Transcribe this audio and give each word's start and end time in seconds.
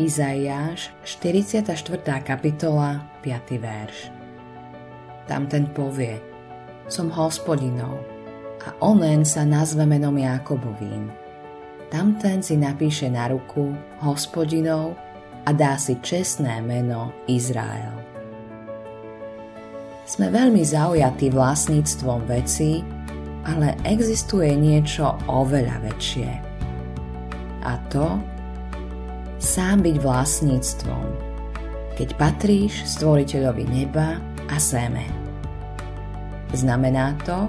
Izaiáš, 0.00 0.96
44. 1.04 1.76
kapitola, 2.24 3.04
5. 3.20 3.60
verš. 3.60 4.08
Tam 5.28 5.44
ten 5.44 5.68
povie, 5.76 6.16
som 6.88 7.12
hospodinov 7.12 8.00
a 8.64 8.72
onen 8.80 9.28
sa 9.28 9.44
nazve 9.44 9.84
menom 9.84 10.16
Jakobovým. 10.16 11.12
Tamten 11.92 12.40
si 12.40 12.56
napíše 12.56 13.12
na 13.12 13.28
ruku 13.28 13.76
hospodinov 14.00 14.96
a 15.44 15.52
dá 15.52 15.76
si 15.76 16.00
čestné 16.00 16.64
meno 16.64 17.12
Izrael. 17.28 17.92
Sme 20.08 20.32
veľmi 20.32 20.64
zaujatí 20.64 21.28
vlastníctvom 21.28 22.24
veci, 22.24 22.80
ale 23.44 23.76
existuje 23.84 24.56
niečo 24.56 25.12
oveľa 25.28 25.76
väčšie. 25.92 26.30
A 27.68 27.76
to 27.92 28.16
sám 29.40 29.80
byť 29.88 29.96
vlastníctvom, 30.04 31.06
keď 31.96 32.08
patríš 32.20 32.84
stvoriteľovi 32.84 33.64
neba 33.72 34.20
a 34.52 34.56
zeme. 34.60 35.08
Znamená 36.52 37.16
to, 37.24 37.48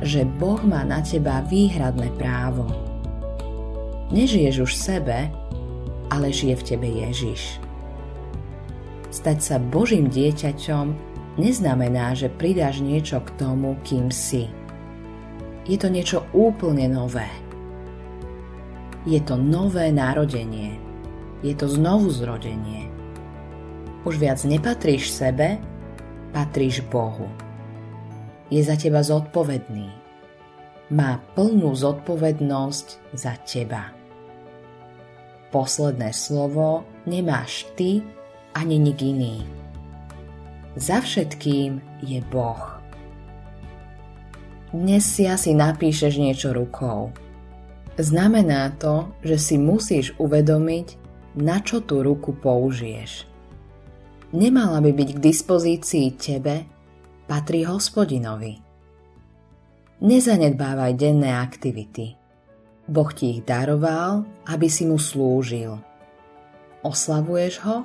že 0.00 0.24
Boh 0.40 0.64
má 0.64 0.80
na 0.80 1.04
teba 1.04 1.44
výhradné 1.44 2.08
právo. 2.16 2.64
Nežiješ 4.08 4.64
už 4.64 4.72
sebe, 4.72 5.28
ale 6.08 6.32
žije 6.32 6.56
v 6.56 6.66
tebe 6.72 6.88
Ježiš. 6.88 7.60
Stať 9.12 9.38
sa 9.44 9.56
Božím 9.60 10.08
dieťaťom 10.08 10.86
neznamená, 11.36 12.16
že 12.16 12.32
pridáš 12.32 12.80
niečo 12.80 13.20
k 13.20 13.28
tomu, 13.36 13.76
kým 13.84 14.08
si. 14.08 14.48
Je 15.68 15.76
to 15.76 15.92
niečo 15.92 16.24
úplne 16.32 16.88
nové. 16.88 17.28
Je 19.04 19.20
to 19.20 19.36
nové 19.36 19.92
narodenie– 19.92 20.80
je 21.42 21.52
to 21.52 21.68
znovu 21.68 22.08
zrodenie. 22.12 22.88
Už 24.06 24.16
viac 24.22 24.40
nepatríš 24.46 25.10
sebe, 25.10 25.58
patríš 26.30 26.84
Bohu. 26.86 27.26
Je 28.52 28.62
za 28.62 28.78
teba 28.78 29.02
zodpovedný. 29.02 29.90
Má 30.94 31.18
plnú 31.34 31.74
zodpovednosť 31.74 32.86
za 33.10 33.34
teba. 33.42 33.90
Posledné 35.50 36.14
slovo 36.14 36.86
nemáš 37.10 37.66
ty 37.74 38.06
ani 38.54 38.78
nik 38.78 39.02
iný. 39.02 39.42
Za 40.76 41.02
všetkým 41.02 41.82
je 42.04 42.20
Boh. 42.30 42.78
Dnes 44.76 45.02
si 45.08 45.24
asi 45.24 45.56
napíšeš 45.56 46.20
niečo 46.20 46.52
rukou. 46.52 47.10
Znamená 47.96 48.76
to, 48.76 49.08
že 49.24 49.40
si 49.40 49.56
musíš 49.56 50.12
uvedomiť, 50.20 51.05
na 51.36 51.60
čo 51.60 51.84
tú 51.84 52.00
ruku 52.00 52.32
použiješ. 52.32 53.28
Nemala 54.32 54.80
by 54.82 54.90
byť 54.90 55.08
k 55.16 55.22
dispozícii 55.22 56.06
tebe, 56.16 56.66
patrí 57.28 57.62
hospodinovi. 57.62 58.58
Nezanedbávaj 60.02 60.92
denné 60.96 61.32
aktivity. 61.32 62.16
Boh 62.86 63.10
ti 63.10 63.38
ich 63.38 63.42
daroval, 63.46 64.28
aby 64.46 64.68
si 64.68 64.84
mu 64.84 65.00
slúžil. 65.00 65.78
Oslavuješ 66.84 67.54
ho, 67.64 67.82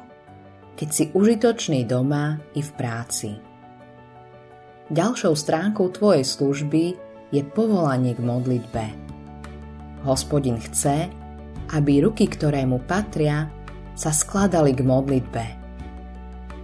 keď 0.75 0.89
si 0.89 1.03
užitočný 1.13 1.88
doma 1.88 2.38
i 2.53 2.61
v 2.61 2.72
práci. 2.75 3.31
Ďalšou 4.91 5.33
stránkou 5.33 5.88
tvojej 5.95 6.27
služby 6.27 6.83
je 7.31 7.41
povolanie 7.47 8.11
k 8.11 8.22
modlitbe. 8.22 8.85
Hospodin 10.03 10.59
chce, 10.59 11.20
aby 11.72 12.03
ruky, 12.03 12.27
ktoré 12.27 12.67
mu 12.67 12.83
patria, 12.83 13.47
sa 13.95 14.11
skladali 14.11 14.75
k 14.75 14.83
modlitbe. 14.83 15.45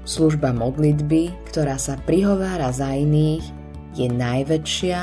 Služba 0.07 0.55
modlitby, 0.55 1.51
ktorá 1.51 1.75
sa 1.75 1.99
prihovára 1.99 2.71
za 2.71 2.95
iných, 2.95 3.43
je 3.95 4.07
najväčšia 4.07 4.99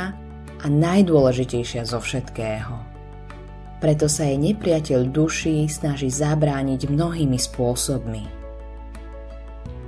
a 0.65 0.67
najdôležitejšia 0.71 1.84
zo 1.84 2.01
všetkého. 2.01 2.75
Preto 3.84 4.09
sa 4.09 4.25
jej 4.25 4.41
nepriateľ 4.41 5.12
duší 5.12 5.69
snaží 5.69 6.09
zabrániť 6.09 6.89
mnohými 6.89 7.37
spôsobmi. 7.37 8.25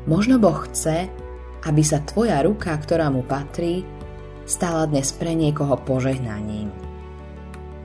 Možno 0.04 0.36
Boh 0.36 0.68
chce, 0.68 1.08
aby 1.64 1.82
sa 1.82 2.04
tvoja 2.04 2.44
ruka, 2.44 2.76
ktorá 2.76 3.08
mu 3.08 3.24
patrí, 3.24 3.88
stala 4.44 4.84
dnes 4.84 5.16
pre 5.16 5.32
niekoho 5.32 5.80
požehnaním. 5.80 6.68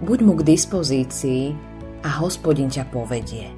Buď 0.04 0.20
mu 0.22 0.34
k 0.36 0.52
dispozícii 0.52 1.71
a 2.02 2.10
hospodin 2.22 2.70
ťa 2.70 2.90
povedie. 2.90 3.54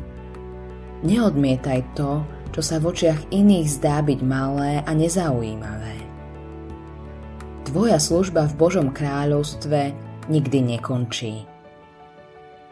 Neodmietaj 1.04 1.96
to, 1.96 2.24
čo 2.56 2.62
sa 2.64 2.80
v 2.80 2.96
očiach 2.96 3.34
iných 3.34 3.68
zdá 3.68 4.00
byť 4.00 4.20
malé 4.24 4.80
a 4.84 4.92
nezaujímavé. 4.96 5.98
Tvoja 7.68 7.98
služba 7.98 8.48
v 8.52 8.58
Božom 8.60 8.88
kráľovstve 8.94 9.92
nikdy 10.32 10.60
nekončí. 10.76 11.44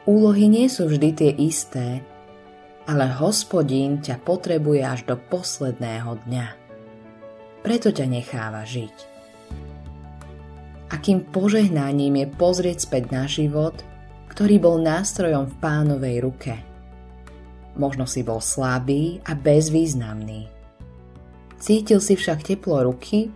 Úlohy 0.05 0.45
nie 0.47 0.67
sú 0.67 0.87
vždy 0.87 1.09
tie 1.15 1.31
isté, 1.33 2.03
ale 2.85 3.09
hospodín 3.09 3.99
ťa 3.99 4.21
potrebuje 4.21 4.81
až 4.83 4.99
do 5.07 5.15
posledného 5.17 6.21
dňa. 6.27 6.47
Preto 7.61 7.93
ťa 7.93 8.05
necháva 8.09 8.65
žiť. 8.65 8.95
Akým 10.91 11.23
požehnaním 11.23 12.25
je 12.25 12.27
pozrieť 12.35 12.77
späť 12.83 13.03
na 13.15 13.23
život– 13.25 13.75
ktorý 14.41 14.57
bol 14.57 14.81
nástrojom 14.81 15.53
v 15.53 15.55
pánovej 15.61 16.17
ruke. 16.25 16.57
Možno 17.77 18.09
si 18.09 18.25
bol 18.25 18.41
slabý 18.41 19.21
a 19.21 19.37
bezvýznamný. 19.37 20.49
Cítil 21.61 22.01
si 22.01 22.17
však 22.17 22.49
teplo 22.49 22.81
ruky, 22.89 23.29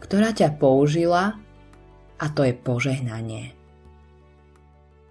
ktorá 0.00 0.32
ťa 0.32 0.56
použila 0.56 1.36
a 2.16 2.26
to 2.32 2.48
je 2.48 2.56
požehnanie. 2.56 3.52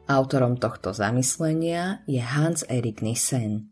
Autorom 0.10 0.58
tohto 0.58 0.98
zamyslenia 0.98 2.02
je 2.10 2.26
Hans 2.26 2.66
Erik 2.66 3.06
Nissen. 3.06 3.70